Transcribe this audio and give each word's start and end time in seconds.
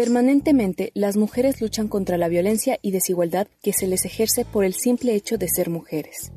Permanentemente, 0.00 0.92
las 0.94 1.18
mujeres 1.18 1.60
luchan 1.60 1.86
contra 1.86 2.16
la 2.16 2.28
violencia 2.28 2.78
y 2.80 2.90
desigualdad 2.90 3.48
que 3.62 3.74
se 3.74 3.86
les 3.86 4.06
ejerce 4.06 4.46
por 4.46 4.64
el 4.64 4.72
simple 4.72 5.14
hecho 5.14 5.36
de 5.36 5.46
ser 5.46 5.68
mujeres. 5.68 6.32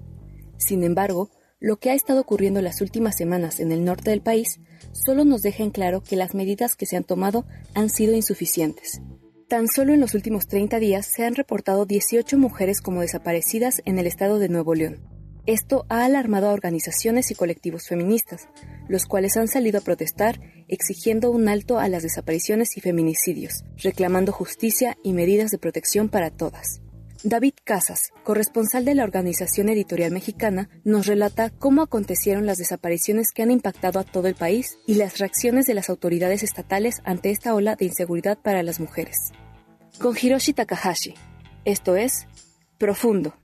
Sin 0.58 0.84
embargo, 0.84 1.30
lo 1.62 1.78
que 1.78 1.90
ha 1.90 1.94
estado 1.94 2.20
ocurriendo 2.20 2.62
las 2.62 2.82
últimas 2.82 3.16
semanas 3.16 3.62
en 3.62 3.72
el 3.72 3.86
norte 3.86 4.10
del 4.10 4.20
país 4.20 4.60
solo 4.92 5.24
nos 5.24 5.44
deja 5.44 5.64
en 5.64 5.70
claro 5.70 6.04
que 6.04 6.18
las 6.18 6.36
medidas 6.36 6.76
que 6.76 6.86
se 6.86 6.98
han 6.98 7.06
tomado 7.06 7.46
han 7.74 7.90
sido 7.90 8.14
insuficientes. 8.14 9.00
Tan 9.48 9.70
solo 9.70 9.94
en 9.94 10.02
los 10.02 10.14
últimos 10.14 10.48
30 10.48 10.80
días 10.80 11.06
se 11.06 11.24
han 11.24 11.36
reportado 11.36 11.86
18 11.86 12.38
mujeres 12.38 12.82
como 12.82 13.00
desaparecidas 13.00 13.82
en 13.86 13.98
el 13.98 14.08
estado 14.08 14.40
de 14.40 14.50
Nuevo 14.50 14.76
León. 14.76 15.13
Esto 15.46 15.86
ha 15.90 16.06
alarmado 16.06 16.48
a 16.48 16.54
organizaciones 16.54 17.30
y 17.30 17.36
colectivos 17.36 17.88
feministas, 17.88 18.48
los 18.88 19.06
cuales 19.06 19.36
han 19.36 19.50
salido 19.50 19.80
a 19.80 19.84
protestar 19.84 20.40
exigiendo 20.70 21.32
un 21.32 21.50
alto 21.50 21.80
a 21.80 21.90
las 21.90 22.04
desapariciones 22.04 22.78
y 22.78 22.82
feminicidios, 22.82 23.66
reclamando 23.78 24.32
justicia 24.32 24.98
y 25.04 25.12
medidas 25.12 25.52
de 25.52 25.58
protección 25.58 26.08
para 26.08 26.30
todas. 26.32 26.82
David 27.26 27.54
Casas, 27.64 28.12
corresponsal 28.24 28.86
de 28.86 28.96
la 28.96 29.04
Organización 29.04 29.70
Editorial 29.70 30.12
Mexicana, 30.12 30.70
nos 30.84 31.08
relata 31.08 31.50
cómo 31.52 31.82
acontecieron 31.82 32.46
las 32.46 32.58
desapariciones 32.58 33.32
que 33.32 33.44
han 33.44 33.52
impactado 33.52 34.00
a 34.00 34.04
todo 34.04 34.28
el 34.28 34.36
país 34.36 34.78
y 34.88 34.96
las 34.96 35.20
reacciones 35.20 35.66
de 35.66 35.74
las 35.74 35.90
autoridades 35.90 36.44
estatales 36.44 37.02
ante 37.06 37.32
esta 37.32 37.54
ola 37.54 37.76
de 37.76 37.86
inseguridad 37.86 38.38
para 38.38 38.64
las 38.64 38.80
mujeres. 38.80 39.32
Con 40.00 40.18
Hiroshi 40.22 40.54
Takahashi, 40.54 41.16
esto 41.64 41.96
es 41.96 42.28
Profundo. 42.78 43.43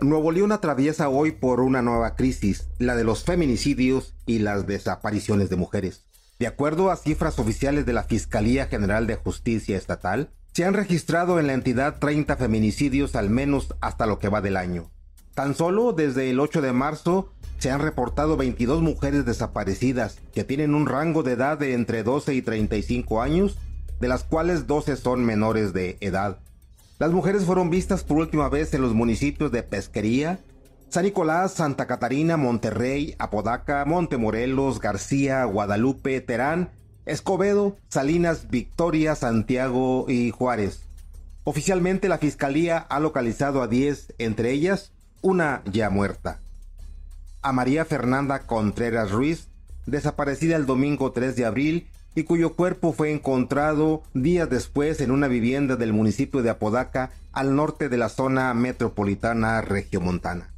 Nuevo 0.00 0.30
León 0.30 0.52
atraviesa 0.52 1.08
hoy 1.08 1.32
por 1.32 1.60
una 1.60 1.82
nueva 1.82 2.14
crisis, 2.14 2.68
la 2.78 2.94
de 2.94 3.02
los 3.02 3.24
feminicidios 3.24 4.14
y 4.26 4.38
las 4.38 4.64
desapariciones 4.68 5.50
de 5.50 5.56
mujeres. 5.56 6.04
De 6.38 6.46
acuerdo 6.46 6.92
a 6.92 6.96
cifras 6.96 7.40
oficiales 7.40 7.84
de 7.84 7.92
la 7.92 8.04
Fiscalía 8.04 8.66
General 8.66 9.08
de 9.08 9.16
Justicia 9.16 9.76
Estatal, 9.76 10.30
se 10.52 10.64
han 10.64 10.74
registrado 10.74 11.40
en 11.40 11.48
la 11.48 11.54
entidad 11.54 11.98
30 11.98 12.36
feminicidios 12.36 13.16
al 13.16 13.28
menos 13.28 13.74
hasta 13.80 14.06
lo 14.06 14.20
que 14.20 14.28
va 14.28 14.40
del 14.40 14.56
año. 14.56 14.88
Tan 15.34 15.56
solo 15.56 15.92
desde 15.92 16.30
el 16.30 16.38
8 16.38 16.62
de 16.62 16.72
marzo 16.72 17.32
se 17.58 17.72
han 17.72 17.80
reportado 17.80 18.36
22 18.36 18.82
mujeres 18.82 19.24
desaparecidas 19.24 20.18
que 20.32 20.44
tienen 20.44 20.76
un 20.76 20.86
rango 20.86 21.24
de 21.24 21.32
edad 21.32 21.58
de 21.58 21.74
entre 21.74 22.04
12 22.04 22.34
y 22.34 22.42
35 22.42 23.20
años, 23.20 23.58
de 23.98 24.06
las 24.06 24.22
cuales 24.22 24.68
12 24.68 24.96
son 24.96 25.24
menores 25.24 25.72
de 25.72 25.98
edad. 26.00 26.38
Las 26.98 27.12
mujeres 27.12 27.44
fueron 27.44 27.70
vistas 27.70 28.02
por 28.02 28.16
última 28.16 28.48
vez 28.48 28.74
en 28.74 28.82
los 28.82 28.92
municipios 28.92 29.52
de 29.52 29.62
Pesquería, 29.62 30.40
San 30.88 31.04
Nicolás, 31.04 31.52
Santa 31.52 31.86
Catarina, 31.86 32.36
Monterrey, 32.36 33.14
Apodaca, 33.20 33.84
Montemorelos, 33.84 34.80
García, 34.80 35.44
Guadalupe, 35.44 36.20
Terán, 36.20 36.70
Escobedo, 37.06 37.76
Salinas, 37.88 38.48
Victoria, 38.48 39.14
Santiago 39.14 40.06
y 40.08 40.30
Juárez. 40.32 40.88
Oficialmente 41.44 42.08
la 42.08 42.18
Fiscalía 42.18 42.78
ha 42.78 42.98
localizado 42.98 43.62
a 43.62 43.68
10, 43.68 44.14
entre 44.18 44.50
ellas 44.50 44.92
una 45.22 45.62
ya 45.70 45.90
muerta. 45.90 46.40
A 47.42 47.52
María 47.52 47.84
Fernanda 47.84 48.40
Contreras 48.40 49.12
Ruiz, 49.12 49.48
desaparecida 49.86 50.56
el 50.56 50.66
domingo 50.66 51.12
3 51.12 51.36
de 51.36 51.44
abril 51.44 51.86
y 52.18 52.24
cuyo 52.24 52.54
cuerpo 52.54 52.92
fue 52.92 53.12
encontrado 53.12 54.02
días 54.12 54.50
después 54.50 55.00
en 55.00 55.10
una 55.10 55.28
vivienda 55.28 55.76
del 55.76 55.92
municipio 55.92 56.42
de 56.42 56.50
Apodaca 56.50 57.10
al 57.32 57.54
norte 57.54 57.88
de 57.88 57.96
la 57.96 58.08
zona 58.08 58.52
metropolitana 58.54 59.60
regiomontana. 59.60 60.52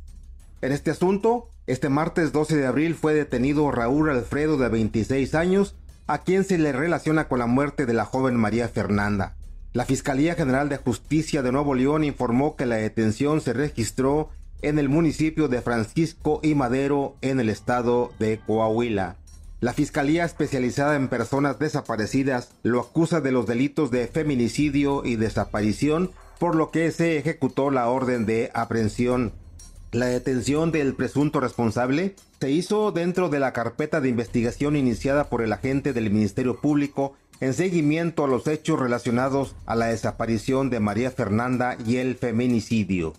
En 0.63 0.73
este 0.73 0.91
asunto, 0.91 1.49
este 1.67 1.89
martes 1.89 2.33
12 2.33 2.57
de 2.57 2.67
abril 2.67 2.95
fue 2.95 3.15
detenido 3.15 3.71
Raúl 3.71 4.11
Alfredo 4.11 4.57
de 4.57 4.69
26 4.69 5.35
años, 5.35 5.77
a 6.07 6.19
quien 6.19 6.45
se 6.45 6.59
le 6.59 6.73
relaciona 6.73 7.29
con 7.29 7.39
la 7.39 7.47
muerte 7.47 7.87
de 7.87 7.93
la 7.93 8.05
joven 8.05 8.37
María 8.37 8.69
Fernanda. 8.69 9.37
La 9.73 9.85
Fiscalía 9.85 10.35
General 10.35 10.69
de 10.69 10.79
Justicia 10.79 11.43
de 11.43 11.53
Nuevo 11.53 11.75
León 11.75 12.05
informó 12.05 12.57
que 12.57 12.67
la 12.67 12.77
detención 12.77 13.41
se 13.41 13.53
registró 13.53 14.31
en 14.63 14.79
el 14.79 14.89
municipio 14.89 15.49
de 15.49 15.63
Francisco 15.63 16.41
y 16.43 16.55
Madero 16.55 17.17
en 17.21 17.39
el 17.39 17.49
estado 17.49 18.11
de 18.19 18.41
Coahuila. 18.45 19.20
La 19.61 19.75
Fiscalía 19.75 20.25
Especializada 20.25 20.97
en 20.97 21.09
Personas 21.09 21.59
Desaparecidas 21.59 22.49
lo 22.63 22.81
acusa 22.81 23.21
de 23.21 23.31
los 23.31 23.45
delitos 23.45 23.91
de 23.91 24.07
feminicidio 24.07 25.03
y 25.05 25.17
desaparición, 25.17 26.13
por 26.39 26.55
lo 26.55 26.71
que 26.71 26.91
se 26.93 27.19
ejecutó 27.19 27.71
la 27.71 27.91
orden 27.91 28.25
de 28.25 28.51
aprehensión. 28.55 29.33
La 29.93 30.07
detención 30.07 30.73
del 30.73 30.95
presunto 30.95 31.41
responsable 31.41 32.15
se 32.41 32.51
hizo 32.51 32.91
dentro 32.91 33.29
de 33.29 33.39
la 33.39 33.53
carpeta 33.53 34.01
de 34.01 34.09
investigación 34.09 34.77
iniciada 34.77 35.29
por 35.29 35.43
el 35.43 35.53
agente 35.53 35.93
del 35.93 36.11
Ministerio 36.11 36.59
Público 36.59 37.13
en 37.41 37.53
seguimiento 37.53 38.25
a 38.25 38.29
los 38.29 38.47
hechos 38.47 38.81
relacionados 38.81 39.57
a 39.67 39.77
la 39.77 39.89
desaparición 39.89 40.71
de 40.71 40.81
María 40.81 41.11
Fernanda 41.11 41.77
y 41.87 41.97
el 41.97 42.17
feminicidio. 42.17 43.13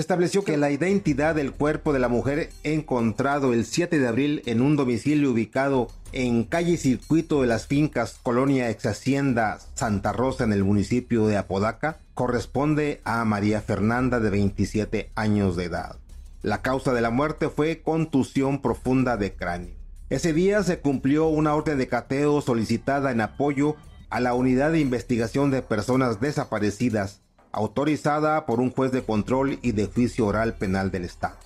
Se 0.00 0.02
estableció 0.02 0.44
que 0.44 0.56
la 0.56 0.70
identidad 0.70 1.34
del 1.34 1.52
cuerpo 1.52 1.92
de 1.92 1.98
la 1.98 2.08
mujer 2.08 2.48
encontrado 2.62 3.52
el 3.52 3.66
7 3.66 3.98
de 3.98 4.08
abril 4.08 4.42
en 4.46 4.62
un 4.62 4.74
domicilio 4.74 5.32
ubicado 5.32 5.88
en 6.12 6.44
calle 6.44 6.78
Circuito 6.78 7.42
de 7.42 7.48
las 7.48 7.66
Fincas, 7.66 8.18
Colonia 8.22 8.70
Ex 8.70 8.86
Hacienda 8.86 9.58
Santa 9.74 10.14
Rosa 10.14 10.44
en 10.44 10.54
el 10.54 10.64
municipio 10.64 11.26
de 11.26 11.36
Apodaca, 11.36 11.98
corresponde 12.14 13.02
a 13.04 13.22
María 13.26 13.60
Fernanda 13.60 14.20
de 14.20 14.30
27 14.30 15.10
años 15.16 15.54
de 15.54 15.64
edad. 15.64 15.96
La 16.40 16.62
causa 16.62 16.94
de 16.94 17.02
la 17.02 17.10
muerte 17.10 17.50
fue 17.50 17.82
contusión 17.82 18.62
profunda 18.62 19.18
de 19.18 19.34
cráneo. 19.34 19.74
Ese 20.08 20.32
día 20.32 20.62
se 20.62 20.78
cumplió 20.78 21.26
una 21.26 21.54
orden 21.54 21.76
de 21.76 21.88
cateo 21.88 22.40
solicitada 22.40 23.12
en 23.12 23.20
apoyo 23.20 23.76
a 24.08 24.20
la 24.20 24.32
Unidad 24.32 24.72
de 24.72 24.80
Investigación 24.80 25.50
de 25.50 25.60
Personas 25.60 26.22
Desaparecidas 26.22 27.20
autorizada 27.52 28.46
por 28.46 28.60
un 28.60 28.70
juez 28.70 28.92
de 28.92 29.02
control 29.02 29.58
y 29.62 29.72
de 29.72 29.86
juicio 29.86 30.26
oral 30.26 30.54
penal 30.54 30.90
del 30.90 31.04
Estado. 31.04 31.36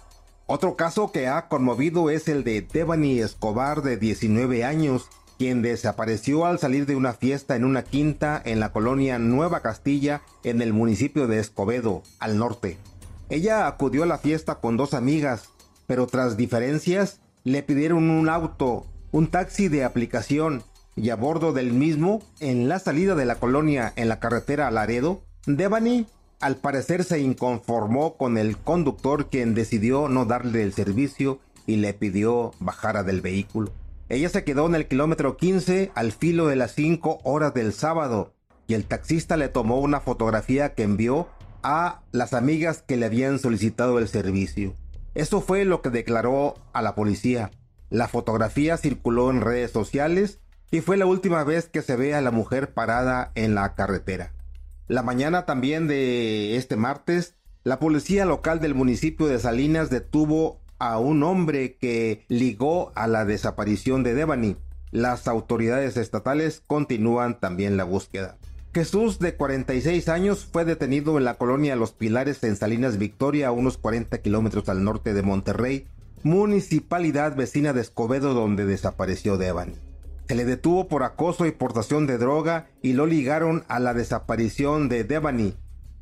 Otro 0.47 0.77
caso 0.77 1.11
que 1.11 1.27
ha 1.27 1.49
conmovido 1.49 2.11
es 2.11 2.29
el 2.29 2.45
de 2.45 2.61
Devani 2.61 3.19
Escobar 3.19 3.83
de 3.83 3.97
19 3.97 4.65
años, 4.65 5.09
quien 5.39 5.63
desapareció 5.63 6.45
al 6.45 6.59
salir 6.59 6.87
de 6.87 6.97
una 6.97 7.15
fiesta 7.15 7.57
en 7.57 7.65
una 7.65 7.83
quinta 7.83 8.41
en 8.45 8.61
la 8.61 8.71
colonia 8.71 9.19
Nueva 9.19 9.61
Castilla 9.61 10.23
en 10.43 10.61
el 10.61 10.73
municipio 10.73 11.27
de 11.27 11.39
Escobedo, 11.39 12.03
al 12.19 12.39
norte. 12.39 12.79
Ella 13.31 13.67
acudió 13.67 14.03
a 14.03 14.07
la 14.07 14.19
fiesta 14.19 14.57
con 14.57 14.77
dos 14.77 14.93
amigas, 14.93 15.49
pero 15.87 16.07
tras 16.07 16.37
diferencias 16.37 17.21
le 17.43 17.63
pidieron 17.63 18.11
un 18.11 18.29
auto, 18.29 18.87
un 19.13 19.29
taxi 19.29 19.69
de 19.69 19.85
aplicación, 19.85 20.63
y 20.97 21.11
a 21.11 21.17
bordo 21.17 21.53
del 21.53 21.73
mismo, 21.73 22.23
en 22.41 22.69
la 22.69 22.79
salida 22.79 23.15
de 23.15 23.25
la 23.25 23.37
colonia 23.37 23.93
en 23.97 24.09
la 24.09 24.21
carretera 24.21 24.71
Laredo, 24.71 25.23
Devani 25.47 26.07
al 26.41 26.57
parecer 26.57 27.05
se 27.05 27.21
inconformó 27.21 28.17
con 28.17 28.39
el 28.39 28.59
conductor 28.59 29.29
quien 29.31 29.55
decidió 29.55 30.09
no 30.09 30.25
darle 30.25 30.63
el 30.63 30.73
servicio 30.73 31.41
y 31.67 31.77
le 31.77 31.95
pidió 31.95 32.53
bajara 32.61 33.03
del 33.03 33.21
vehículo. 33.21 33.73
Ella 34.09 34.29
se 34.29 34.45
quedó 34.45 34.67
en 34.67 34.75
el 34.75 34.87
kilómetro 34.87 35.37
15 35.37 35.93
al 35.95 36.13
filo 36.13 36.47
de 36.47 36.57
las 36.57 36.73
5 36.73 37.21
horas 37.25 37.55
del 37.55 37.73
sábado 37.73 38.35
y 38.67 38.75
el 38.75 38.85
taxista 38.85 39.37
le 39.37 39.49
tomó 39.49 39.81
una 39.81 40.01
fotografía 40.01 40.75
que 40.75 40.83
envió 40.83 41.29
a 41.63 42.03
las 42.13 42.35
amigas 42.35 42.83
que 42.87 42.97
le 42.97 43.07
habían 43.07 43.39
solicitado 43.39 43.99
el 43.99 44.09
servicio. 44.09 44.75
Eso 45.15 45.41
fue 45.41 45.65
lo 45.65 45.81
que 45.81 45.91
declaró 45.91 46.57
a 46.73 46.83
la 46.83 46.95
policía. 46.95 47.51
La 47.89 48.09
fotografía 48.09 48.77
circuló 48.77 49.31
en 49.31 49.41
redes 49.41 49.71
sociales 49.71 50.41
y 50.71 50.81
fue 50.81 50.97
la 50.97 51.07
última 51.07 51.45
vez 51.45 51.69
que 51.69 51.83
se 51.83 51.97
ve 51.97 52.15
a 52.15 52.21
la 52.21 52.31
mujer 52.31 52.75
parada 52.75 53.31
en 53.35 53.55
la 53.55 53.75
carretera. 53.75 54.34
La 54.87 55.03
mañana 55.03 55.47
también 55.47 55.89
de 55.89 56.57
este 56.57 56.77
martes, 56.77 57.37
la 57.63 57.79
policía 57.79 58.27
local 58.27 58.61
del 58.61 58.75
municipio 58.75 59.27
de 59.27 59.39
Salinas 59.39 59.89
detuvo 59.89 60.61
a 60.79 60.99
un 60.99 61.23
hombre 61.23 61.77
que 61.77 62.27
ligó 62.29 62.93
a 62.95 63.07
la 63.07 63.25
desaparición 63.25 64.03
de 64.03 64.13
Devani. 64.13 64.57
Las 64.91 65.27
autoridades 65.27 65.97
estatales 65.97 66.63
continúan 66.67 67.41
también 67.41 67.79
la 67.79 67.85
búsqueda. 67.85 68.37
Jesús, 68.75 69.19
de 69.21 69.35
46 69.35 70.09
años, 70.09 70.45
fue 70.45 70.67
detenido 70.67 71.17
en 71.17 71.25
la 71.25 71.35
colonia 71.35 71.77
Los 71.77 71.93
Pilares 71.93 72.43
en 72.45 72.57
Salinas 72.57 72.99
Victoria, 72.99 73.49
a 73.49 73.53
unos 73.53 73.79
40 73.79 74.19
kilómetros 74.19 74.69
al 74.69 74.85
norte 74.85 75.15
de 75.15 75.23
Monterrey, 75.23 75.87
municipalidad 76.25 77.37
vecina 77.37 77.73
de 77.73 77.81
Escobedo 77.81 78.35
donde 78.35 78.67
desapareció 78.67 79.39
Devani. 79.39 79.77
Se 80.29 80.35
le 80.35 80.45
detuvo 80.45 80.89
por 80.89 81.03
acoso 81.03 81.47
y 81.47 81.53
portación 81.53 82.07
de 82.07 82.19
droga 82.19 82.69
y 82.83 82.95
lo 82.95 83.07
ligaron 83.07 83.65
a 83.69 83.79
la 83.79 83.93
desaparición 83.93 84.89
de 84.89 85.05
Devani. 85.05 85.55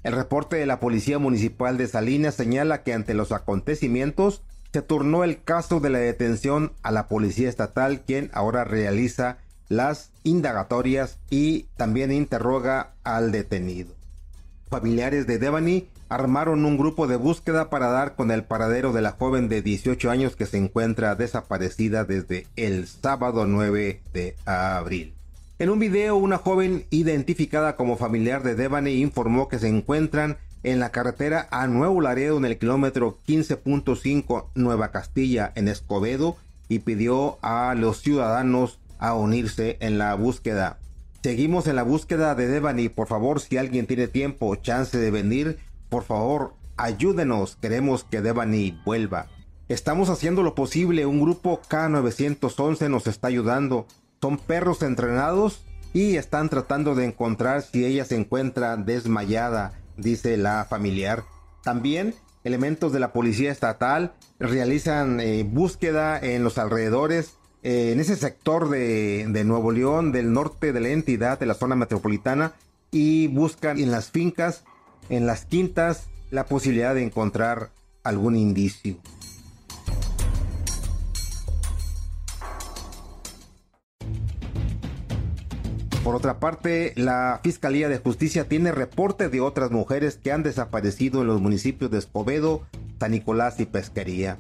El 0.05 0.15
reporte 0.15 0.57
de 0.57 0.67
la 0.67 0.81
Policía 0.81 1.19
Municipal 1.19 1.77
de 1.77 1.89
Salinas 1.89 2.35
señala 2.35 2.83
que 2.83 2.93
ante 2.93 3.15
los 3.15 3.33
acontecimientos 3.33 4.43
se 4.73 4.83
turnó 4.83 5.23
el 5.23 5.43
caso 5.43 5.81
de 5.81 5.91
la 5.91 5.99
detención 5.99 6.73
a 6.83 6.93
la 6.93 7.09
Policía 7.09 7.49
Estatal, 7.49 8.01
quien 8.01 8.31
ahora 8.33 8.65
realiza 8.65 9.39
las 9.69 10.11
indagatorias 10.23 11.19
y 11.31 11.65
también 11.77 12.13
interroga 12.13 12.95
al 13.05 13.33
detenido. 13.33 13.95
Familiares 14.71 15.27
de 15.27 15.39
Devani 15.39 15.89
armaron 16.15 16.67
un 16.67 16.77
grupo 16.77 17.07
de 17.07 17.17
búsqueda 17.17 17.71
para 17.71 17.89
dar 17.89 18.17
con 18.17 18.31
el 18.31 18.45
paradero 18.45 18.93
de 18.93 19.01
la 19.01 19.13
joven 19.13 19.49
de 19.49 19.63
18 19.63 20.11
años 20.11 20.37
que 20.37 20.45
se 20.45 20.59
encuentra 20.59 21.15
desaparecida 21.15 22.05
desde 22.05 22.47
el 22.55 22.87
sábado 22.87 23.47
9 23.47 24.03
de 24.13 24.37
abril. 24.45 25.15
En 25.59 25.71
un 25.71 25.79
video, 25.79 26.17
una 26.17 26.37
joven 26.37 26.85
identificada 26.91 27.77
como 27.77 27.97
familiar 27.97 28.43
de 28.43 28.55
Devani 28.55 29.01
informó 29.01 29.49
que 29.49 29.59
se 29.59 29.69
encuentran 29.69 30.37
en 30.65 30.81
la 30.81 30.91
carretera 30.91 31.49
a 31.51 31.67
Nuevo 31.67 32.03
Laredo 32.03 32.37
en 32.37 32.45
el 32.45 32.59
kilómetro 32.59 33.19
15.5 33.27 34.49
Nueva 34.55 34.91
Castilla 34.91 35.51
en 35.55 35.67
Escobedo 35.67 36.37
y 36.69 36.81
pidió 36.81 37.39
a 37.41 37.75
los 37.75 38.03
ciudadanos 38.03 38.79
a 38.99 39.15
unirse 39.15 39.79
en 39.81 39.97
la 39.97 40.15
búsqueda. 40.15 40.79
Seguimos 41.23 41.67
en 41.69 41.77
la 41.77 41.85
búsqueda 41.85 42.35
de 42.35 42.49
Devani. 42.49 42.91
Por 42.91 43.07
favor, 43.07 43.41
si 43.41 43.57
alguien 43.57 43.87
tiene 43.87 44.09
tiempo 44.09 44.49
o 44.49 44.57
chance 44.57 44.99
de 44.99 45.11
venir, 45.11 45.59
por 45.93 46.05
favor, 46.05 46.55
ayúdenos. 46.79 47.59
Queremos 47.61 48.05
que 48.05 48.23
Devani 48.23 48.81
vuelva. 48.87 49.27
Estamos 49.69 50.09
haciendo 50.09 50.43
lo 50.43 50.55
posible. 50.55 51.05
Un 51.05 51.21
grupo 51.21 51.61
K911 51.69 52.89
nos 52.89 53.07
está 53.07 53.29
ayudando. 53.29 53.87
Son 54.23 54.39
perros 54.39 54.83
entrenados 54.83 55.67
y 55.93 56.17
están 56.17 56.49
tratando 56.49 56.95
de 56.95 57.05
encontrar 57.05 57.61
si 57.61 57.85
ella 57.85 58.07
se 58.07 58.17
encuentra 58.17 58.79
desmayada, 58.79 59.75
dice 59.99 60.39
la 60.39 60.65
familiar. 60.65 61.25
También 61.63 62.15
elementos 62.43 62.95
de 62.95 63.01
la 63.01 63.13
policía 63.13 63.53
estatal 63.53 64.15
realizan 64.39 65.21
eh, 65.21 65.45
búsqueda 65.45 66.19
en 66.19 66.43
los 66.43 66.57
alrededores 66.57 67.35
eh, 67.63 67.93
en 67.93 68.01
ese 68.01 68.17
sector 68.17 68.71
de, 68.71 69.27
de, 69.29 69.45
Nuevo 69.45 69.73
León, 69.73 70.11
del 70.11 70.33
norte 70.33 70.73
de 70.73 70.81
la 70.81 70.89
entidad, 70.89 71.39
de 71.39 71.45
la 71.47 71.55
zona 71.55 71.77
metropolitana, 71.77 72.55
y 72.91 73.29
buscan 73.29 73.79
en 73.79 73.91
las 73.91 74.11
fincas, 74.11 74.65
en 75.13 75.27
las 75.27 75.45
quintas, 75.45 76.09
la 76.31 76.47
posibilidad 76.47 76.95
de 76.95 77.03
encontrar 77.03 77.71
algún 78.03 78.35
indicio. 78.35 78.97
Por 86.03 86.17
otra 86.17 86.41
parte, 86.41 86.95
la 86.97 87.41
Fiscalía 87.45 87.89
de 87.89 87.99
Justicia 87.99 88.49
tiene 88.49 88.73
reporte 88.73 89.29
de 89.29 89.41
otras 89.41 89.71
mujeres 89.71 90.17
que 90.17 90.33
han 90.33 90.43
desaparecido 90.43 91.21
en 91.21 91.29
los 91.29 91.41
municipios 91.41 91.91
de 91.91 91.99
Escobedo, 91.99 92.63
San 92.99 93.13
Nicolás 93.13 93.61
y 93.61 93.67
Pesquería. 93.67 94.39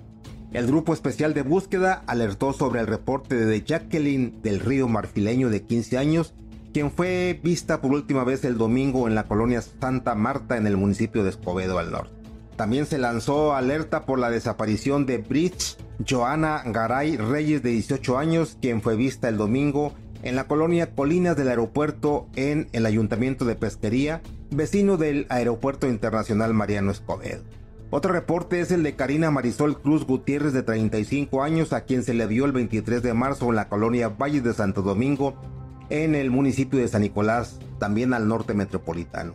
El 0.52 0.66
Grupo 0.66 0.92
Especial 0.92 1.34
de 1.34 1.42
Búsqueda 1.42 2.02
alertó 2.06 2.52
sobre 2.52 2.80
el 2.80 2.86
reporte 2.86 3.36
de 3.36 3.62
Jacqueline 3.62 4.40
del 4.42 4.60
Río 4.60 4.88
Marfileño 4.88 5.50
de 5.50 5.62
15 5.62 5.98
años, 5.98 6.34
quien 6.72 6.90
fue 6.90 7.38
vista 7.42 7.80
por 7.80 7.92
última 7.92 8.24
vez 8.24 8.44
el 8.44 8.58
domingo 8.58 9.06
en 9.06 9.14
la 9.14 9.24
colonia 9.24 9.62
Santa 9.62 10.14
Marta 10.14 10.56
en 10.56 10.66
el 10.66 10.76
municipio 10.76 11.22
de 11.22 11.30
Escobedo 11.30 11.78
al 11.78 11.92
norte. 11.92 12.12
También 12.56 12.86
se 12.86 12.98
lanzó 12.98 13.54
alerta 13.54 14.04
por 14.04 14.18
la 14.18 14.30
desaparición 14.30 15.06
de 15.06 15.18
Bridge 15.18 15.76
Joana 16.08 16.62
Garay 16.64 17.16
Reyes 17.16 17.62
de 17.62 17.70
18 17.70 18.18
años, 18.18 18.58
quien 18.60 18.82
fue 18.82 18.96
vista 18.96 19.28
el 19.28 19.36
domingo 19.36 19.92
en 20.22 20.36
la 20.36 20.44
colonia 20.44 20.94
Colinas 20.94 21.36
del 21.36 21.48
Aeropuerto 21.48 22.28
en 22.36 22.68
el 22.72 22.86
Ayuntamiento 22.86 23.44
de 23.44 23.56
Pesquería, 23.56 24.22
vecino 24.50 24.96
del 24.96 25.26
Aeropuerto 25.28 25.88
Internacional 25.88 26.54
Mariano 26.54 26.92
Escobedo. 26.92 27.42
Otro 27.90 28.12
reporte 28.12 28.60
es 28.60 28.70
el 28.70 28.82
de 28.84 28.94
Karina 28.94 29.30
Marisol 29.30 29.80
Cruz 29.82 30.06
Gutiérrez 30.06 30.54
de 30.54 30.62
35 30.62 31.42
años 31.42 31.72
a 31.74 31.82
quien 31.82 32.02
se 32.02 32.14
le 32.14 32.26
dio 32.26 32.46
el 32.46 32.52
23 32.52 33.02
de 33.02 33.12
marzo 33.12 33.50
en 33.50 33.56
la 33.56 33.68
colonia 33.68 34.08
Valle 34.08 34.40
de 34.40 34.54
Santo 34.54 34.80
Domingo 34.80 35.34
en 35.92 36.14
el 36.14 36.30
municipio 36.30 36.78
de 36.78 36.88
San 36.88 37.02
Nicolás, 37.02 37.58
también 37.78 38.14
al 38.14 38.26
norte 38.26 38.54
metropolitano. 38.54 39.34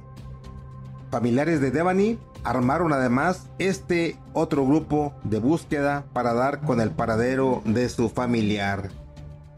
Familiares 1.11 1.61
de 1.61 1.69
Devani 1.69 2.17
armaron 2.43 2.93
además 2.93 3.47
este 3.59 4.17
otro 4.33 4.65
grupo 4.65 5.13
de 5.23 5.37
búsqueda 5.37 6.05
para 6.13 6.33
dar 6.33 6.61
con 6.61 6.81
el 6.81 6.89
paradero 6.89 7.61
de 7.63 7.87
su 7.89 8.09
familiar. 8.09 8.89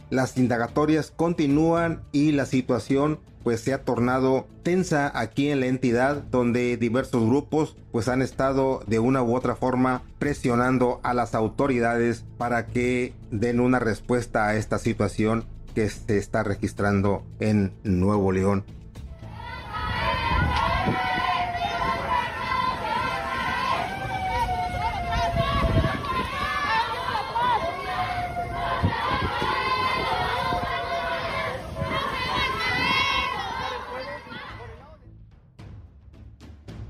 Las 0.10 0.38
indagatorias 0.38 1.12
continúan 1.16 2.04
y 2.12 2.34
la 2.34 2.46
situación 2.46 3.20
pues 3.44 3.62
se 3.62 3.74
ha 3.74 3.86
tornado 3.86 4.48
tensa 4.64 5.10
aquí 5.18 5.50
en 5.50 5.62
la 5.62 5.68
entidad 5.68 6.24
donde 6.30 6.76
diversos 6.76 7.26
grupos 7.26 7.78
pues 7.94 8.10
han 8.10 8.22
estado 8.22 8.84
de 8.88 9.00
una 9.00 9.24
u 9.24 9.38
otra 9.38 9.56
forma 9.56 10.04
presionando 10.20 11.00
a 11.04 11.14
las 11.14 11.34
autoridades 11.34 12.26
para 12.38 12.68
que 12.68 13.14
den 13.32 13.62
una 13.62 13.80
respuesta 13.80 14.48
a 14.48 14.56
esta 14.56 14.78
situación 14.78 15.46
que 15.80 15.88
se 15.88 16.18
está 16.18 16.44
registrando 16.44 17.24
en 17.40 17.72
Nuevo 17.86 18.34
León. 18.34 18.66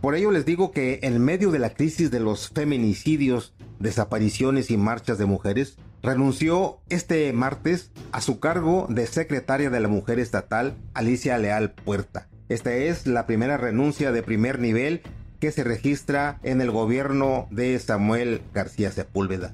Por 0.02 0.16
ello 0.16 0.32
les 0.32 0.48
digo 0.48 0.72
que 0.72 1.02
en 1.04 1.24
medio 1.24 1.52
de 1.52 1.60
la 1.60 1.76
crisis 1.76 2.10
de 2.10 2.20
los 2.20 2.50
feminicidios, 2.50 3.54
desapariciones 3.78 4.72
y 4.72 4.78
marchas 4.78 5.20
de 5.20 5.28
mujeres, 5.28 5.78
renunció 6.02 6.80
este 6.90 7.32
martes 7.34 7.92
a 8.12 8.22
su 8.22 8.40
cargo 8.40 8.88
de 8.90 9.06
secretaria 9.08 9.70
de 9.70 9.80
la 9.80 9.88
Mujer 9.88 10.20
Estatal, 10.20 10.76
Alicia 10.94 11.38
Leal 11.38 11.72
Puerta. 11.72 12.28
Esta 12.48 12.74
es 12.74 13.06
la 13.06 13.26
primera 13.26 13.58
renuncia 13.58 14.12
de 14.12 14.24
primer 14.24 14.60
nivel 14.60 15.02
que 15.40 15.52
se 15.52 15.64
registra 15.64 16.40
en 16.44 16.62
el 16.62 16.72
gobierno 16.72 17.48
de 17.52 17.78
Samuel 17.80 18.42
García 18.54 18.92
Sepúlveda. 18.92 19.54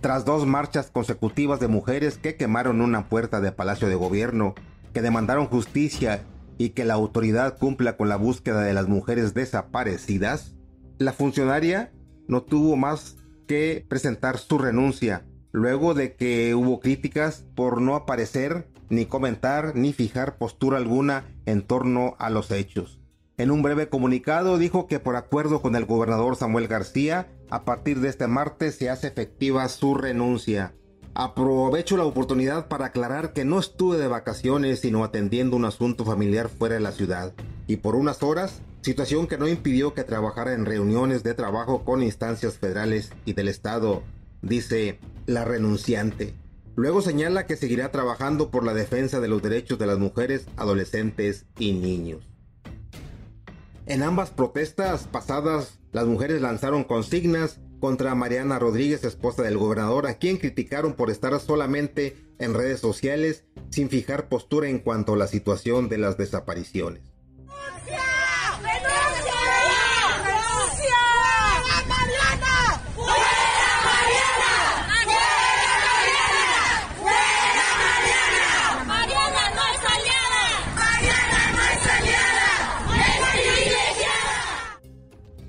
Tras 0.00 0.24
dos 0.24 0.46
marchas 0.46 0.90
consecutivas 0.90 1.60
de 1.60 1.68
mujeres 1.68 2.18
que 2.18 2.36
quemaron 2.36 2.80
una 2.80 3.08
puerta 3.08 3.40
de 3.40 3.52
Palacio 3.52 3.88
de 3.88 3.94
Gobierno, 3.94 4.54
que 4.92 5.02
demandaron 5.02 5.46
justicia 5.46 6.22
y 6.58 6.70
que 6.70 6.84
la 6.84 6.94
autoridad 6.94 7.58
cumpla 7.58 7.96
con 7.96 8.08
la 8.08 8.16
búsqueda 8.16 8.62
de 8.62 8.72
las 8.72 8.88
mujeres 8.88 9.34
desaparecidas, 9.34 10.54
la 10.98 11.12
funcionaria 11.12 11.92
no 12.28 12.42
tuvo 12.42 12.76
más 12.76 13.16
que 13.46 13.84
presentar 13.88 14.38
su 14.38 14.58
renuncia, 14.58 15.24
luego 15.56 15.94
de 15.94 16.12
que 16.12 16.54
hubo 16.54 16.80
críticas 16.80 17.46
por 17.54 17.80
no 17.80 17.96
aparecer, 17.96 18.68
ni 18.90 19.06
comentar, 19.06 19.74
ni 19.74 19.94
fijar 19.94 20.36
postura 20.36 20.76
alguna 20.76 21.24
en 21.46 21.62
torno 21.62 22.14
a 22.18 22.28
los 22.28 22.50
hechos. 22.50 23.00
En 23.38 23.50
un 23.50 23.62
breve 23.62 23.88
comunicado 23.88 24.58
dijo 24.58 24.86
que 24.86 25.00
por 25.00 25.16
acuerdo 25.16 25.62
con 25.62 25.74
el 25.74 25.86
gobernador 25.86 26.36
Samuel 26.36 26.68
García, 26.68 27.28
a 27.48 27.64
partir 27.64 28.00
de 28.00 28.10
este 28.10 28.26
martes 28.26 28.74
se 28.74 28.90
hace 28.90 29.06
efectiva 29.06 29.66
su 29.70 29.94
renuncia. 29.94 30.74
Aprovecho 31.14 31.96
la 31.96 32.04
oportunidad 32.04 32.68
para 32.68 32.86
aclarar 32.86 33.32
que 33.32 33.46
no 33.46 33.58
estuve 33.58 33.96
de 33.96 34.08
vacaciones 34.08 34.80
sino 34.80 35.04
atendiendo 35.04 35.56
un 35.56 35.64
asunto 35.64 36.04
familiar 36.04 36.50
fuera 36.50 36.74
de 36.74 36.82
la 36.82 36.92
ciudad 36.92 37.32
y 37.66 37.76
por 37.76 37.94
unas 37.96 38.22
horas, 38.22 38.60
situación 38.82 39.26
que 39.26 39.38
no 39.38 39.48
impidió 39.48 39.94
que 39.94 40.04
trabajara 40.04 40.52
en 40.52 40.66
reuniones 40.66 41.22
de 41.22 41.32
trabajo 41.32 41.82
con 41.82 42.02
instancias 42.02 42.58
federales 42.58 43.10
y 43.24 43.32
del 43.32 43.48
Estado, 43.48 44.02
dice 44.42 44.98
la 45.26 45.44
renunciante. 45.44 46.34
Luego 46.74 47.02
señala 47.02 47.46
que 47.46 47.56
seguirá 47.56 47.90
trabajando 47.90 48.50
por 48.50 48.64
la 48.64 48.74
defensa 48.74 49.20
de 49.20 49.28
los 49.28 49.42
derechos 49.42 49.78
de 49.78 49.86
las 49.86 49.98
mujeres, 49.98 50.46
adolescentes 50.56 51.46
y 51.58 51.72
niños. 51.72 52.28
En 53.86 54.02
ambas 54.02 54.30
protestas 54.30 55.04
pasadas, 55.04 55.78
las 55.92 56.06
mujeres 56.06 56.42
lanzaron 56.42 56.84
consignas 56.84 57.60
contra 57.80 58.14
Mariana 58.14 58.58
Rodríguez, 58.58 59.04
esposa 59.04 59.42
del 59.42 59.58
gobernador, 59.58 60.06
a 60.06 60.14
quien 60.14 60.38
criticaron 60.38 60.94
por 60.94 61.10
estar 61.10 61.38
solamente 61.40 62.16
en 62.38 62.54
redes 62.54 62.80
sociales 62.80 63.44
sin 63.70 63.88
fijar 63.88 64.28
postura 64.28 64.68
en 64.68 64.80
cuanto 64.80 65.14
a 65.14 65.16
la 65.16 65.26
situación 65.26 65.88
de 65.88 65.98
las 65.98 66.16
desapariciones. 66.18 67.02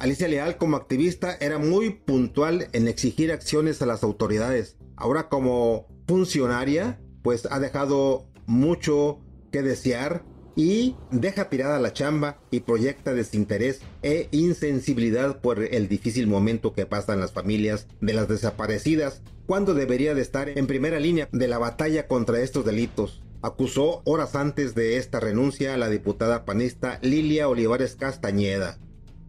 Alicia 0.08 0.30
Leal 0.30 0.58
como 0.58 0.78
activista 0.78 1.36
era 1.42 1.58
muy 1.58 1.90
puntual 1.90 2.70
en 2.72 2.88
exigir 2.88 3.30
acciones 3.30 3.82
a 3.82 3.86
las 3.86 4.04
autoridades. 4.04 4.78
Ahora 4.96 5.28
como 5.28 5.90
funcionaria, 6.08 7.02
pues 7.24 7.46
ha 7.52 7.60
dejado 7.60 8.30
mucho 8.46 9.20
que 9.52 9.64
desear 9.64 10.24
y 10.56 10.96
deja 11.12 11.50
tirada 11.50 11.78
la 11.82 11.92
chamba 11.92 12.40
y 12.52 12.62
proyecta 12.62 13.14
desinterés 13.14 13.82
e 14.02 14.30
insensibilidad 14.32 15.42
por 15.42 15.62
el 15.62 15.90
difícil 15.90 16.26
momento 16.26 16.72
que 16.72 16.86
pasan 16.86 17.20
las 17.20 17.34
familias 17.34 17.88
de 18.00 18.14
las 18.14 18.30
desaparecidas, 18.30 19.22
cuando 19.46 19.74
debería 19.74 20.16
de 20.16 20.22
estar 20.22 20.48
en 20.48 20.68
primera 20.68 21.02
línea 21.02 21.28
de 21.34 21.50
la 21.50 21.58
batalla 21.58 22.08
contra 22.08 22.40
estos 22.40 22.64
delitos. 22.64 23.24
Acusó 23.42 24.04
horas 24.06 24.36
antes 24.36 24.74
de 24.74 24.96
esta 24.96 25.20
renuncia 25.20 25.74
a 25.74 25.78
la 25.78 25.90
diputada 25.90 26.46
panista 26.46 26.98
Lilia 27.02 27.50
Olivares 27.50 27.98
Castañeda. 27.98 28.80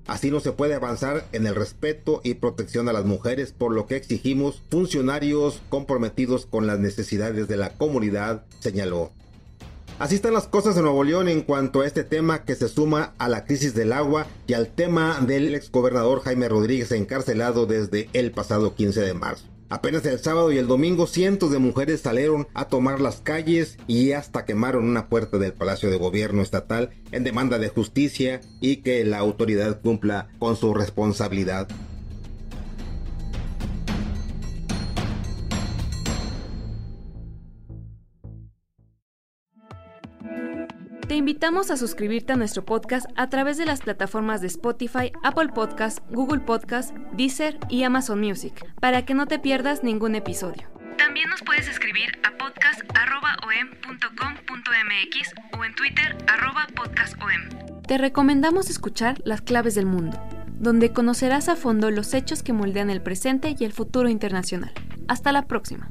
Así 0.09 0.31
no 0.31 0.41
se 0.41 0.53
puede 0.53 0.75
avanzar 0.75 1.27
en 1.33 1.47
el 1.47 1.55
respeto 1.55 2.23
y 2.25 2.33
protección 2.33 2.89
a 2.89 2.95
las 2.95 3.05
mujeres, 3.05 3.53
por 3.53 3.73
lo 3.73 3.87
que 3.87 3.97
exigimos 3.97 4.63
funcionarios 4.71 5.61
comprometidos 5.69 6.47
con 6.47 6.67
las 6.67 6.79
necesidades 6.79 7.47
de 7.47 7.59
la 7.59 7.75
comunidad, 7.75 8.43
señaló. 8.59 9.13
Así 9.99 10.15
están 10.15 10.33
las 10.33 10.49
cosas 10.49 10.77
en 10.77 10.85
Nuevo 10.85 11.05
León 11.05 11.29
en 11.29 11.43
cuanto 11.43 11.83
a 11.83 11.87
este 11.87 12.05
tema 12.05 12.45
que 12.45 12.55
se 12.55 12.69
suma 12.69 13.13
a 13.19 13.29
la 13.29 13.45
crisis 13.45 13.75
del 13.75 13.93
agua 13.93 14.27
y 14.47 14.55
al 14.55 14.69
tema 14.69 15.21
del 15.21 15.55
exgobernador 15.55 16.23
Jaime 16.23 16.49
Rodríguez 16.49 16.91
encarcelado 16.93 17.67
desde 17.67 18.09
el 18.15 18.31
pasado 18.31 18.75
15 18.75 19.03
de 19.03 19.13
marzo. 19.13 19.45
Apenas 19.71 20.07
el 20.07 20.19
sábado 20.19 20.51
y 20.51 20.57
el 20.57 20.67
domingo 20.67 21.07
cientos 21.07 21.51
de 21.51 21.59
mujeres 21.59 22.01
salieron 22.01 22.49
a 22.55 22.69
tomar 22.69 23.01
las 23.01 23.21
calles 23.21 23.77
y 23.87 24.13
hasta 24.13 24.47
quemaron 24.47 24.89
una 24.89 25.09
puerta 25.09 25.37
del 25.37 25.53
Palacio 25.53 25.91
de 25.91 25.99
Gobierno 25.99 26.41
Estatal 26.41 26.91
en 27.13 27.23
demanda 27.23 27.59
de 27.59 27.69
justicia 27.69 28.41
y 28.61 28.77
que 28.77 29.05
la 29.05 29.19
autoridad 29.19 29.83
cumpla 29.83 30.29
con 30.39 30.57
su 30.57 30.73
responsabilidad. 30.73 31.69
Invitamos 41.29 41.71
a 41.71 41.77
suscribirte 41.77 42.33
a 42.33 42.37
nuestro 42.37 42.65
podcast 42.65 43.05
a 43.15 43.29
través 43.29 43.59
de 43.59 43.67
las 43.67 43.83
plataformas 43.83 44.41
de 44.41 44.47
Spotify, 44.47 45.13
Apple 45.23 45.49
Podcast, 45.49 45.99
Google 46.09 46.41
Podcast, 46.41 46.97
Deezer 47.13 47.59
y 47.69 47.83
Amazon 47.83 48.19
Music, 48.19 48.55
para 48.81 49.05
que 49.05 49.13
no 49.13 49.27
te 49.27 49.39
pierdas 49.39 49.85
ningún 49.85 50.15
episodio. 50.15 50.71
También 50.97 51.29
nos 51.29 51.43
puedes 51.43 51.69
escribir 51.69 52.19
a 52.25 52.31
podcast.om.com.mx 52.39 55.35
o 55.59 55.65
en 55.67 55.75
Twitter 55.75 56.17
podcastom. 56.75 57.83
Te 57.87 57.99
recomendamos 57.99 58.71
escuchar 58.71 59.21
Las 59.27 59.43
Claves 59.43 59.75
del 59.75 59.85
Mundo, 59.85 60.19
donde 60.59 60.95
conocerás 60.95 61.51
a 61.51 61.57
fondo 61.57 61.91
los 61.91 62.15
hechos 62.15 62.43
que 62.43 62.55
moldean 62.55 62.89
el 62.89 63.03
presente 63.03 63.55
y 63.59 63.65
el 63.67 63.75
futuro 63.75 64.09
internacional. 64.09 64.73
Hasta 65.09 65.33
la 65.33 65.47
próxima. 65.47 65.91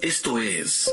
Esto 0.00 0.40
es 0.40 0.92